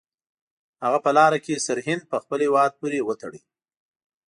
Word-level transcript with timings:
هغه 0.83 0.99
په 1.05 1.11
لاره 1.17 1.39
کې 1.45 1.63
سرهند 1.67 2.03
په 2.11 2.17
خپل 2.23 2.39
هیواد 2.45 2.71
پورې 2.79 2.99
وتاړه. 3.07 3.41